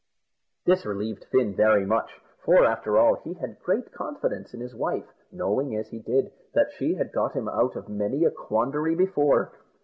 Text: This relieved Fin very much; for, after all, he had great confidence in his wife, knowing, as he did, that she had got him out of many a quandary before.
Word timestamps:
This 0.65 0.83
relieved 0.83 1.25
Fin 1.25 1.53
very 1.53 1.85
much; 1.85 2.19
for, 2.43 2.65
after 2.65 2.97
all, 2.97 3.17
he 3.17 3.35
had 3.35 3.61
great 3.61 3.91
confidence 3.91 4.51
in 4.51 4.59
his 4.59 4.73
wife, 4.73 5.05
knowing, 5.31 5.75
as 5.77 5.89
he 5.89 5.99
did, 5.99 6.31
that 6.55 6.71
she 6.71 6.95
had 6.95 7.13
got 7.13 7.33
him 7.33 7.47
out 7.47 7.75
of 7.75 7.87
many 7.87 8.25
a 8.25 8.31
quandary 8.31 8.95
before. 8.95 9.51